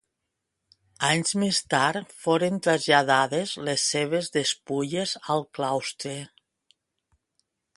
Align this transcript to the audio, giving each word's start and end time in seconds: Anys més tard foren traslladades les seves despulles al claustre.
Anys 1.09 1.33
més 1.41 1.59
tard 1.73 2.15
foren 2.23 2.57
traslladades 2.67 3.53
les 3.67 3.83
seves 3.91 4.33
despulles 4.39 5.15
al 5.35 5.45
claustre. 5.59 6.17